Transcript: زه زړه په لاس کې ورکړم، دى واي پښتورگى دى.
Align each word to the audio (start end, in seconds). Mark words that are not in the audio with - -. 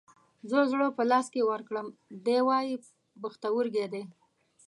زه 0.49 0.59
زړه 0.71 0.87
په 0.97 1.03
لاس 1.11 1.27
کې 1.33 1.47
ورکړم، 1.51 1.87
دى 2.25 2.39
واي 2.47 2.67
پښتورگى 3.21 3.85
دى. 3.93 4.03